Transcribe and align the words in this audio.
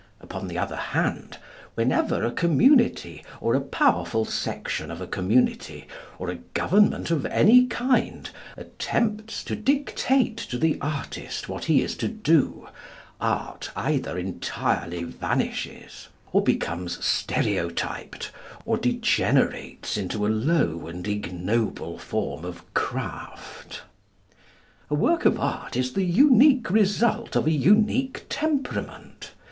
Upon 0.19 0.47
the 0.47 0.57
other 0.57 0.77
hand, 0.97 1.37
whenever 1.75 2.25
a 2.25 2.31
community 2.31 3.23
or 3.39 3.53
a 3.53 3.61
powerful 3.61 4.25
section 4.25 4.89
of 4.89 4.99
a 4.99 5.05
community, 5.05 5.85
or 6.17 6.31
a 6.31 6.39
government 6.55 7.11
of 7.11 7.23
any 7.27 7.67
kind, 7.67 8.27
attempts 8.57 9.43
to 9.43 9.55
dictate 9.55 10.37
to 10.37 10.57
the 10.57 10.79
artist 10.81 11.47
what 11.47 11.65
he 11.65 11.83
is 11.83 11.95
to 11.97 12.07
do, 12.07 12.67
Art 13.19 13.69
either 13.75 14.17
entirely 14.17 15.03
vanishes, 15.03 16.07
or 16.33 16.41
becomes 16.41 17.05
stereotyped, 17.05 18.31
or 18.65 18.77
degenerates 18.79 19.97
into 19.97 20.25
a 20.25 20.29
low 20.29 20.87
and 20.87 21.07
ignoble 21.07 21.99
form 21.99 22.43
of 22.43 22.63
craft. 22.73 23.83
A 24.89 24.95
work 24.95 25.25
of 25.25 25.39
art 25.39 25.77
is 25.77 25.93
the 25.93 26.03
unique 26.05 26.71
result 26.71 27.35
of 27.35 27.45
a 27.45 27.51
unique 27.51 28.25
temperament. 28.29 29.33